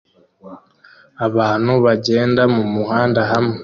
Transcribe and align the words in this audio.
Abantu 1.27 1.71
bagenda 1.85 2.41
mumuhanda 2.55 3.21
hamwe 3.31 3.57